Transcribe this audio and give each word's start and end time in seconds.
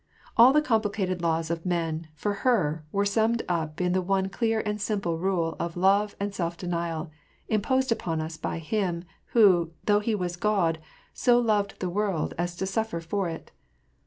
All 0.35 0.51
the 0.51 0.63
complicated 0.63 1.21
laws 1.21 1.51
of 1.51 1.63
men, 1.63 2.07
for 2.15 2.33
her, 2.41 2.83
were 2.91 3.05
summed 3.05 3.43
up 3.47 3.79
in 3.79 3.91
the 3.91 4.01
one 4.01 4.29
clear 4.29 4.59
and 4.65 4.81
simple 4.81 5.19
rule 5.19 5.55
of 5.59 5.77
love 5.77 6.15
and 6.19 6.33
self 6.33 6.57
denial, 6.57 7.11
imposed 7.47 7.91
upon 7.91 8.19
us 8.19 8.35
by 8.35 8.57
Him, 8.57 9.03
who, 9.33 9.73
though 9.85 9.99
he 9.99 10.15
was 10.15 10.37
God, 10.37 10.79
so 11.13 11.37
loved 11.37 11.79
the 11.79 11.87
world 11.87 12.33
as 12.39 12.55
to 12.55 12.65
suffer 12.65 12.99
for 12.99 13.29
it. 13.29 13.51